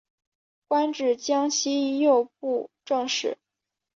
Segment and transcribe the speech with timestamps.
[0.67, 3.37] 官至江西右布政使。